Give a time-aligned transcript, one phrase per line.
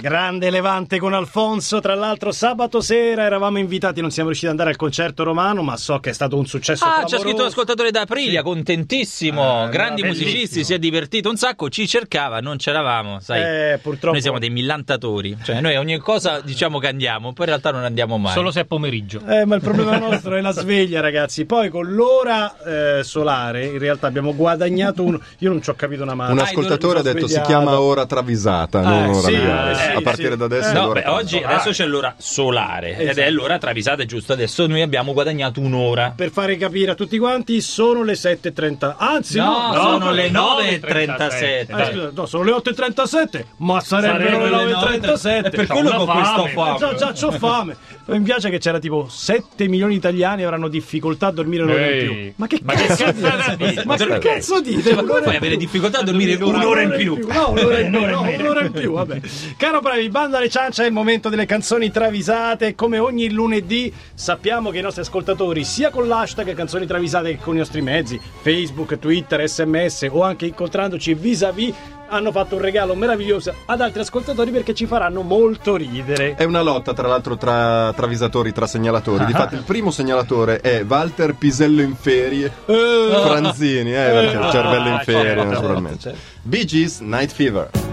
[0.00, 4.70] Grande Levante con Alfonso, tra l'altro sabato sera eravamo invitati, non siamo riusciti ad andare
[4.70, 7.22] al concerto romano, ma so che è stato un successo Ah, c'ha clamoroso.
[7.28, 10.28] scritto l'ascoltatore da Aprilia, contentissimo, Ah, grandi bellissimo.
[10.28, 13.40] musicisti, si è divertito un sacco, ci cercava, non c'eravamo, sai.
[13.72, 14.12] Eh, purtroppo.
[14.12, 17.82] Noi siamo dei millantatori, cioè noi ogni cosa diciamo che andiamo, poi in realtà non
[17.82, 18.34] andiamo mai.
[18.34, 19.20] Solo se è pomeriggio.
[19.26, 21.44] Eh, ma il problema nostro è la sveglia, ragazzi.
[21.44, 25.20] Poi con l'ora eh, solare, in realtà abbiamo guadagnato uno.
[25.38, 26.32] Io non ci ho capito una mano.
[26.34, 27.48] Un Ah, ascoltatore ha detto si svegliato.
[27.48, 30.36] chiama ora travisata, non Eh, ora sì, eh, sì, a partire sì.
[30.36, 33.26] da adesso Eh, è No, l'ora beh, oggi adesso c'è l'ora solare ed Esatto.
[33.26, 36.12] è l'ora travisata, è giusto adesso noi abbiamo guadagnato un'ora.
[36.16, 38.94] Per fare capire a tutti quanti, sono le 7.30.
[38.98, 41.66] Anzi, no, No, sono no, le le 9.37.
[41.70, 45.44] Ah, scusa, no, sono le 8.37, ma sarebbero le Sarebbero le 9.37.
[45.44, 46.78] È per C'ho quello che ho questa fame.
[46.78, 47.76] Già, già, c'ho fame.
[48.06, 51.92] Mi piace che c'era tipo 7 milioni di italiani avranno difficoltà a dormire un'ora in
[51.92, 52.06] Ehi.
[52.06, 52.32] più.
[52.36, 53.82] Ma che Ma che cazzo dite?
[53.84, 54.28] Ma che Perché?
[54.28, 54.94] cazzo dite?
[54.94, 57.18] Ma come puoi avere difficoltà a dormire un'ora in più?
[57.30, 59.20] No, un'ora in più, no, un'ora in più, vabbè.
[59.58, 62.74] Caro Bravi, banda alle ciance, è il momento delle canzoni travisate.
[62.74, 67.54] Come ogni lunedì sappiamo che i nostri ascoltatori, sia con l'hashtag canzoni travisate che con
[67.54, 71.74] i nostri mezzi, Facebook, Twitter, sms o anche incontrandoci vis-à-vis,
[72.10, 76.34] hanno fatto un regalo meraviglioso ad altri ascoltatori perché ci faranno molto ridere.
[76.34, 79.24] È una lotta, tra l'altro, tra travisatori, tra segnalatori.
[79.26, 82.50] Difatti, il primo segnalatore è Walter Pisello in ferie.
[82.66, 85.98] Eh, Franzini, eh, perché il cervello in Ah, ferie, certo, naturalmente.
[86.00, 86.18] certo.
[86.42, 87.87] Bee Gees, Night Fever.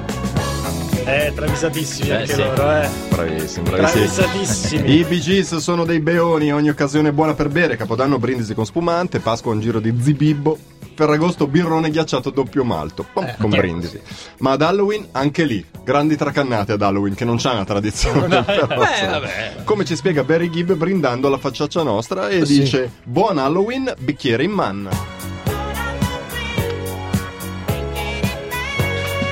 [1.05, 2.41] Eh, travisatissimi Eh, anche sì.
[2.43, 2.89] loro, eh.
[3.09, 4.07] Bravissimi, bravissimi.
[4.07, 4.99] Travisatissimi.
[4.99, 9.19] I Gees sono dei beoni, ogni occasione è buona per bere, Capodanno brindisi con spumante,
[9.19, 10.57] Pasqua un giro di zibibbo,
[10.95, 13.99] Ferragosto birrone ghiacciato doppio malto, Pom, con brindisi.
[14.39, 18.27] Ma ad Halloween anche lì, grandi tracannate ad Halloween che non c'ha una tradizione.
[18.43, 19.55] però, Beh, vabbè.
[19.65, 24.51] Come ci spiega Barry Gibb brindando alla facciaccia nostra e dice Buon Halloween, bicchiere in
[24.51, 24.89] man.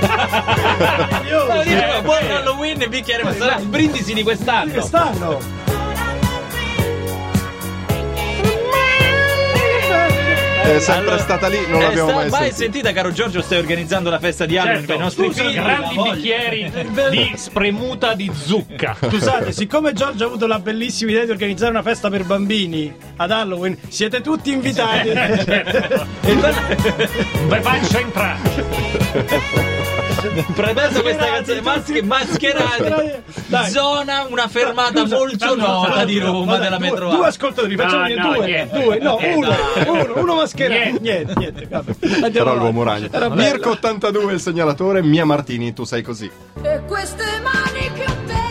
[1.53, 4.71] No, dice, buon Halloween e bicchiere, ma sarà il brindisi di quest'anno.
[4.73, 5.61] Quest'anno.
[10.63, 12.55] È sempre Allora, stata lì, non eh, l'abbiamo sta- mai mai sentita.
[12.63, 15.61] sentita, caro Giorgio, stai organizzando la festa di Halloween per i nostri Certo, figli?
[15.61, 16.71] grandi bicchieri
[17.11, 18.95] di spremuta di zucca.
[18.99, 23.29] Scusate, siccome Giorgio ha avuto la bellissima idea di organizzare una festa per bambini ad
[23.31, 25.09] Halloween, siete tutti invitati.
[27.47, 29.82] Beh, faccia entrare.
[30.53, 33.11] Premesso questa canzone, masche, mascherati.
[33.47, 33.69] Dai.
[33.69, 38.45] Zona, una fermata molto nota di Roma della due, metro due ascoltatori, facciamo No, due,
[38.45, 38.79] niente.
[38.81, 39.49] due, no, uno,
[39.87, 41.01] uno, uno mascherato, Niente.
[41.01, 41.93] niente, niente, vabbè.
[42.23, 43.09] Andiamo Però l'uomo ragno.
[43.31, 46.29] Mirko 82 il segnalatore, Mia Martini, tu sei così.
[46.61, 48.41] E queste mani che ho tese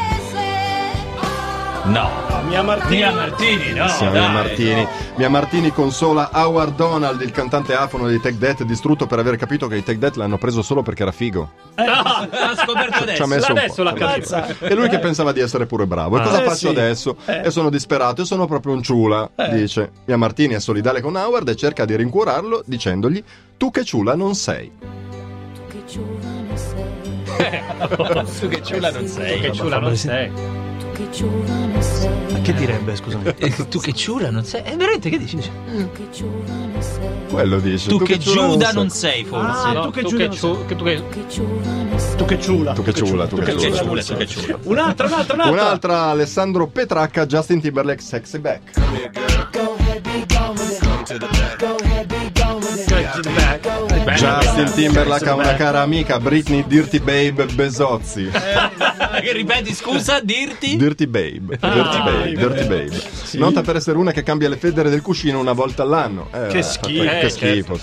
[1.84, 2.31] No.
[2.46, 3.10] Mia Martina.
[3.10, 3.88] Mia Martini, no.
[3.88, 4.82] Sì, Mia dai, Martini.
[4.82, 4.88] no.
[5.16, 9.66] Mia Martini consola Howard Donald, il cantante afono dei Tech Death, distrutto per aver capito
[9.68, 11.50] che i Tech Death l'hanno preso solo perché era figo.
[11.76, 13.22] No, l'ha scoperto Ci adesso.
[13.22, 13.82] ha messo un adesso po'.
[13.82, 14.46] l'ha Mazza.
[14.60, 16.16] E lui che pensava di essere pure bravo.
[16.16, 16.22] E Ah.
[16.24, 16.66] cosa Eh, faccio sì.
[16.68, 17.16] adesso?
[17.26, 17.42] Eh.
[17.46, 19.90] E sono disperato e sono proprio un ciula, dice.
[20.06, 23.22] Mia Martini è solidale con Howard e cerca di rincuorarlo dicendogli
[23.56, 24.70] tu che ciula non sei.
[25.54, 26.90] Tu che ciula ne sei
[28.38, 29.40] Tu che ciula non sei.
[29.40, 30.30] Che ciula non sei.
[30.32, 31.81] Tu che ciula ne sei
[32.42, 33.32] Che direbbe, scusami?
[33.38, 34.62] Eh, Tu che ciula non sei.
[34.64, 35.36] Eh, veramente che dici?
[35.38, 37.88] Tu che ciula ne sei Quello dice.
[37.88, 39.68] Tu che ciula Giuda non sei, forse.
[39.68, 41.62] Ah, No, tu che tu ciula che non ciu- che tu che- Tu che ciula
[42.16, 42.72] Tu che ciula.
[42.74, 43.58] Tu che ciula, tu che Tu
[44.16, 44.26] che ciula.
[44.26, 44.56] tu che.
[44.68, 45.50] Un'altra, un'altra, un'altra.
[45.62, 48.70] Un'altra Alessandro Petracca, Justin Timberlake, Sexy Back.
[54.16, 58.30] Justin Timberlake ha una cara amica, Britney Dirty Babe Besozzi.
[59.22, 60.76] Che ripeti, scusa, dirti?
[60.76, 63.02] Dirty Babe, Dirty Babe, Dirty Babe.
[63.34, 66.28] Nota per essere una che cambia le federe del cuscino una volta all'anno.
[66.32, 67.02] Eh, Che eh, schifo.
[67.02, 67.78] Che Eh, schifo.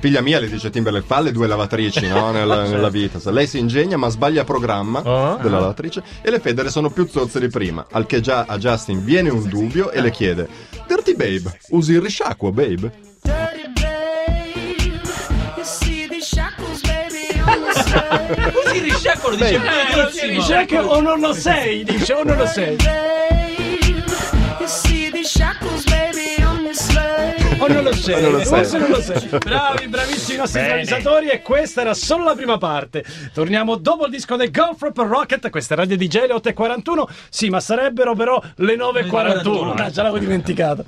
[0.00, 3.18] Figlia mia le dice Timberlake, fa le due lavatrici no, nella, nella vita.
[3.18, 5.38] Se Lei si ingegna ma sbaglia programma Ah.
[5.40, 7.86] della lavatrice e le federe sono più zozze di prima.
[7.90, 10.48] Al che già a Justin viene un dubbio e le chiede
[10.86, 12.92] Dirty Babe, usi il risciacquo, babe?
[13.22, 15.00] Dirty babe
[15.56, 20.32] You see these shackles baby on the side Così risciacquolo dice benissimo.
[20.32, 22.76] Dice che o non lo sei, dice o non lo sei.
[27.58, 28.46] O non lo sei, O non lo sei.
[28.46, 29.28] forse non lo sei.
[29.38, 30.84] Bravi, bravissimi i nostri Bene.
[30.84, 33.04] travisatori e questa era solo la prima parte.
[33.32, 37.04] Torniamo dopo il disco del Golf per Rocket, questa è Radio DJ le 8.41.
[37.28, 39.80] Sì, ma sarebbero però le 9.41.
[39.80, 40.84] Ah, già l'avevo dimenticato.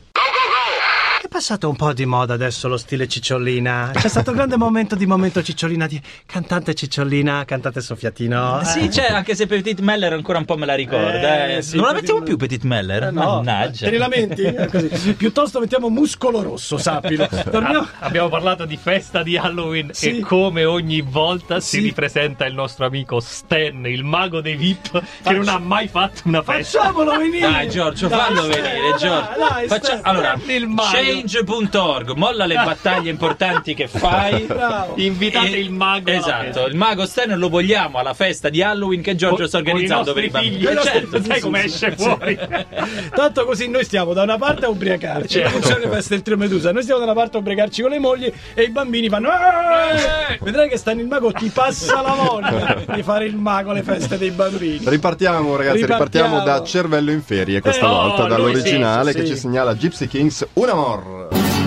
[1.35, 3.91] Passato un po' di moda adesso lo stile Cicciolina.
[3.93, 8.61] C'è stato un grande momento di momento Cicciolina di cantante Cicciolina, cantante soffiatino.
[8.63, 11.49] Sì, c'è, anche se Petit Meller ancora un po' me la ricorda.
[11.49, 11.63] Eh, eh.
[11.63, 13.03] sì, non la mettiamo più Petit Meller?
[13.03, 13.87] Eh, no, Mannaggia.
[13.87, 14.43] te ne lamenti?
[14.55, 15.15] Eh, così.
[15.15, 17.27] Piuttosto mettiamo muscolo rosso, sappilo.
[17.51, 17.81] Torniamo.
[17.99, 20.19] Ah, Abbiamo parlato di festa di Halloween Sì.
[20.19, 21.83] e come ogni volta si Sì.
[21.83, 26.43] ripresenta il nostro amico Stan, il mago dei VIP, che non ha mai fatto una
[26.45, 26.79] festa.
[26.79, 27.51] Facciamolo venire!
[27.51, 29.29] Dai Giorgio, Dai, fallo venire, Giorgio.
[29.37, 31.23] dai, Faccia- allora, il mago.
[31.26, 34.43] change.org, molla le battaglie importanti che fai.
[34.47, 34.94] Bravo.
[34.97, 36.62] Invitate E- il mago Esatto, festa.
[36.67, 40.31] il mago Stan lo vogliamo alla festa di Halloween che Giorgio sta organizzando per i
[40.31, 40.55] bambini.
[40.56, 40.67] figli.
[40.67, 42.05] Eh, certo, Sai sì, come sì, esce sì.
[42.05, 42.38] fuori?
[43.15, 45.29] Tanto così noi stiamo da una parte a ubriacarci.
[45.41, 45.79] Certo.
[45.79, 46.73] Le feste del trio Medusa.
[46.73, 49.29] Noi stiamo da una parte a ubriacarci con le mogli e i bambini fanno.
[49.31, 53.82] "Eh!" Vedrai che stanno il mago, ti passa la voglia di fare il mago alle
[53.82, 54.81] feste dei bambini.
[54.85, 56.59] Ripartiamo ragazzi, ripartiamo, Ripartiamo.
[56.59, 59.32] da Cervello in ferie questa Eh, oh, volta, lui dall'originale sì, che sì.
[59.32, 60.47] ci segnala Gypsy Kings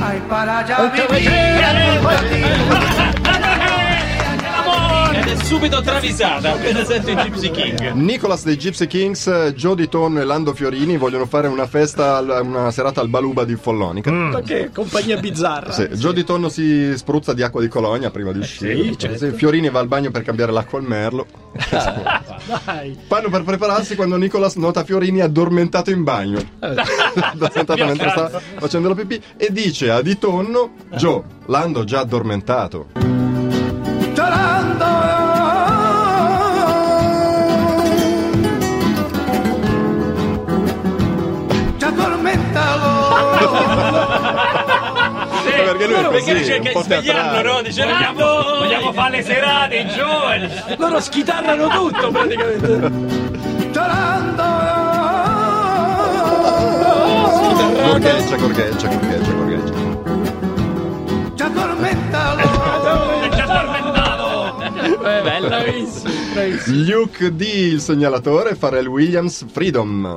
[0.09, 0.91] Un
[1.97, 2.13] amor.
[2.23, 3.26] Ed è
[5.47, 7.91] subito travisata appena sento i Gypsy King.
[7.93, 12.99] Nicholas dei Gypsy Kings, Jody Tonno e Lando Fiorini vogliono fare una festa, una serata
[12.99, 14.11] al Baluba di Follonica.
[14.11, 15.71] Ma che compagnia bizzarra.
[15.71, 18.75] Sì, Jody Tonno si spruzza di acqua di colonia prima di uscire.
[18.75, 19.17] sì, certo.
[19.19, 21.25] Sì, Fiorini va al bagno per cambiare l'acqua al merlo.
[22.65, 22.97] Dai.
[23.07, 26.41] Fanno per prepararsi quando Nicholas nota Fiorini addormentato in bagno.
[26.59, 33.07] addormentato mentre sta facendo la pipì e dice a Di Tonno: Joe, Lando già addormentato.
[45.65, 47.51] Perché lui è Perché così, cerca un po' di svegliarlo, teatrale.
[47.51, 47.61] no?
[47.61, 50.49] Dice Vogliamo, vogliamo fare le serate, i giovani.
[50.77, 53.15] Loro schitarrano tutto praticamente.
[57.07, 59.73] Gorgheggia, gorgheggia, gorgheggia, gorgheggia.
[61.29, 62.41] È già addormentato.
[65.07, 65.47] Eh, bella.
[65.47, 66.83] Bravissimo, bravissimo.
[66.85, 70.15] Luke D, il segnalatore, Pharrell Williams, Freedom.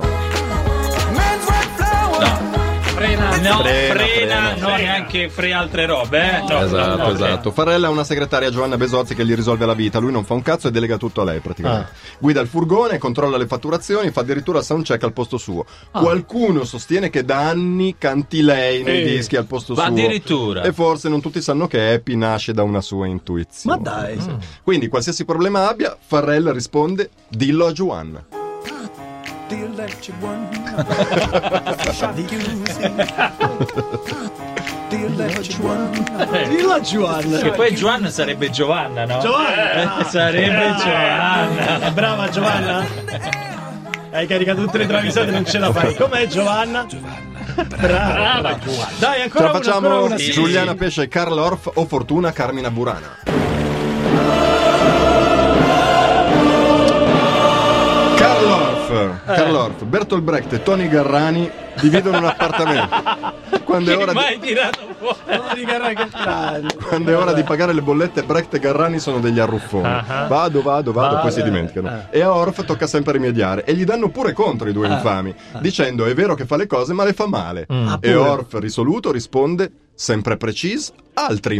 [3.41, 6.39] No, Frena, frena, frena, no, neanche fre altre robe, eh?
[6.47, 7.51] No, esatto, no, no, esatto.
[7.51, 9.99] Farella ha una segretaria Giovanna Besozzi che gli risolve la vita.
[9.99, 11.91] Lui non fa un cazzo e delega tutto a lei praticamente.
[12.19, 15.65] Guida il furgone, controlla le fatturazioni, fa addirittura soundcheck al posto suo.
[15.91, 19.15] Qualcuno sostiene che da anni canti lei nei Eh.
[19.17, 19.91] dischi al posto Ma suo.
[19.91, 20.61] addirittura.
[20.63, 23.75] E forse non tutti sanno che Happy nasce da una sua intuizione.
[23.77, 24.17] Ma dai.
[24.63, 28.23] Quindi qualsiasi problema abbia, Farrell risponde: dillo a Giovanna.
[36.47, 37.37] Dillo a Giovanna.
[37.39, 39.19] Che poi Giovanna sarebbe Giovanna, no?
[39.19, 39.99] Giovanna.
[39.99, 41.79] Eh, sarebbe Giovanna.
[41.81, 42.85] È brava Giovanna?
[44.11, 45.95] Hai caricato tutte le travisate, non ce la fai.
[45.95, 46.85] Com'è Giovanna?
[47.55, 47.75] Brava.
[47.77, 48.91] Brava Giovanna.
[48.99, 50.17] Dai, Ce ancora la una, ancora facciamo una.
[50.17, 50.31] sì.
[50.31, 53.17] Giuliana Pesce, Carl Orff o Fortuna Carmina Burana.
[59.11, 61.49] Orff, Carl Orff, Bertolt Brecht e Tony Garrani
[61.79, 63.39] dividono un appartamento.
[63.63, 64.19] Quando è, ora di,
[66.83, 69.85] quando è ora di pagare le bollette, Brecht e Garrani sono degli arruffoni.
[69.87, 70.25] Ah.
[70.27, 71.87] Vado, vado, vado, poi si dimenticano.
[71.87, 72.07] Ah.
[72.09, 73.63] E a Orff tocca sempre rimediare.
[73.63, 76.91] E gli danno pure contro i due infami, dicendo è vero che fa le cose,
[76.91, 77.65] ma le fa male.
[77.69, 78.13] Ah, E.
[78.13, 81.55] Orff, risoluto, risponde sempre precise, altri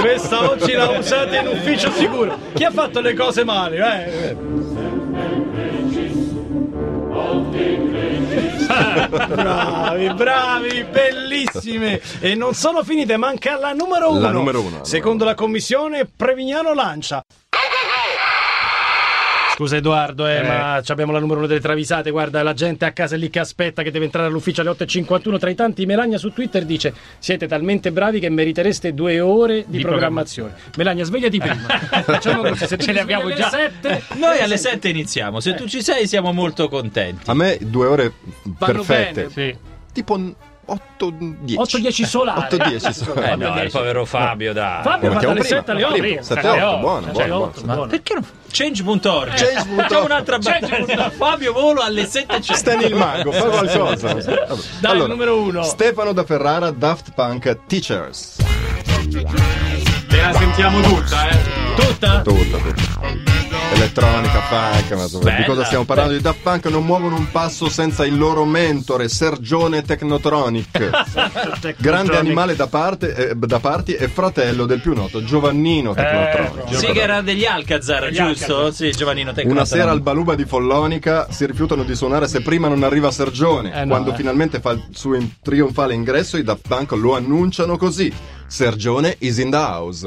[0.00, 2.38] Questa oggi la usate in ufficio sicuro.
[2.54, 4.06] Chi ha fatto le cose male?
[4.06, 4.36] Eh?
[9.28, 12.00] bravi, bravi, bellissime.
[12.20, 14.20] E non sono finite, manca la numero uno.
[14.20, 17.24] La numero uno, Secondo la commissione, Prevignano lancia.
[19.62, 22.10] Scusa Edoardo, eh, ma ci abbiamo la numero uno delle travisate.
[22.10, 25.38] Guarda, la gente a casa lì che aspetta che deve entrare all'ufficio alle 8.51.
[25.38, 29.76] Tra i tanti, Melania su Twitter dice: Siete talmente bravi che meritereste due ore di,
[29.76, 30.54] Di programmazione.
[30.76, 31.54] Melania, svegliati prima.
[32.02, 33.50] Facciamo così: se Ce ne abbiamo già.
[33.50, 35.38] alle sette, Noi alle 7 iniziamo.
[35.38, 37.30] Se tu ci sei, siamo molto contenti.
[37.30, 39.30] A me due ore Vanno perfette.
[39.30, 39.56] Sì.
[39.92, 40.16] Tipo
[40.66, 41.54] 8-10.
[41.56, 42.56] 8-10 solari.
[42.56, 43.30] 8-10 solari.
[43.32, 44.82] Eh no, il povero Fabio, dai.
[44.82, 45.58] Fabio mettiamo dalle prima.
[45.58, 45.96] 7 alle 8.
[45.96, 46.22] Prima.
[46.22, 47.60] 7 Alle 8, otto.
[47.64, 47.86] buono.
[47.86, 48.26] Perché non...
[48.50, 49.32] Change.org.
[49.34, 49.86] Change.org.
[49.86, 51.10] C'è un'altra battaglia.
[51.16, 52.52] Fabio Volo alle 7.00.
[52.52, 54.14] Stan il mago, fa qualcosa.
[54.78, 55.62] Dai, il numero uno.
[55.62, 58.36] Stefano da Ferrara, Daft Punk Teachers.
[60.08, 61.38] Te la sentiamo tutta, eh.
[61.76, 62.20] Tutta?
[62.22, 63.31] Tutta, tutta.
[63.72, 66.12] Elettronica, funk, ma insomma, di Bella, cosa stiamo parlando?
[66.16, 66.30] bella.
[66.30, 71.76] Di Daft Punk non muovono un passo senza il loro mentore, Sergione Technotronic.
[71.78, 76.76] Grande animale da, parte, eh, da parti e fratello del più noto Giovannino Technotronic.
[76.76, 78.56] Sì, che era degli Alcazar, Degli giusto?
[78.56, 78.72] Alcazar.
[78.74, 79.50] Sì, Giovannino Tecno.
[79.52, 83.72] Una sera al Baluba di Follonica si rifiutano di suonare se prima non arriva Sergione.
[83.74, 84.16] Eh no, Quando eh.
[84.16, 88.12] finalmente fa il suo in- trionfale ingresso, i Daft Punk lo annunciano così:
[88.46, 90.04] Sergione is in the house.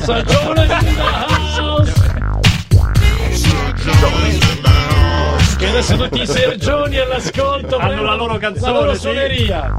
[0.00, 1.92] Stagione in the house.
[5.56, 9.00] Che adesso tutti i sergioni all'ascolto Hanno la loro canzone, La loro sì.
[9.00, 9.76] suoneria.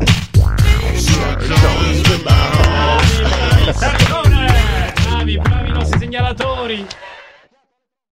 [3.71, 4.93] Sergione!
[5.07, 6.85] Bravi, bravi i nostri segnalatori.